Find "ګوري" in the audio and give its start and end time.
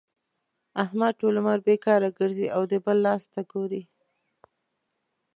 3.51-3.83